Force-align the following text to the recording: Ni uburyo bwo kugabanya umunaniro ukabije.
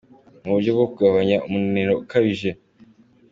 Ni 0.41 0.47
uburyo 0.49 0.71
bwo 0.75 0.85
kugabanya 0.91 1.35
umunaniro 1.47 1.93
ukabije. 2.03 2.49